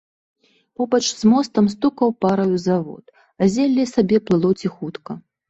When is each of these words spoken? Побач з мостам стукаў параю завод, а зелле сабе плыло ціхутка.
Побач 0.79 1.01
з 1.19 1.29
мостам 1.33 1.65
стукаў 1.73 2.13
параю 2.25 2.57
завод, 2.67 3.05
а 3.41 3.51
зелле 3.59 3.87
сабе 3.93 4.17
плыло 4.33 4.51
ціхутка. 4.65 5.11